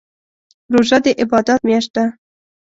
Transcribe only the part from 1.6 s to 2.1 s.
میاشت ده